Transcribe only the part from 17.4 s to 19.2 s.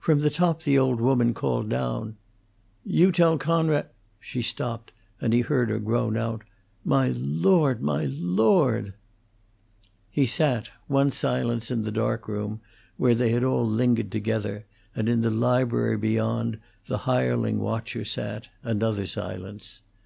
watcher sat, another